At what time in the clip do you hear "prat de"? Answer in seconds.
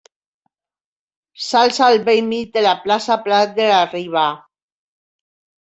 3.29-3.71